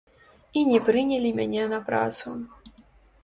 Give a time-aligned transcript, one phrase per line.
[0.59, 2.27] І не прынялі мяне на працу.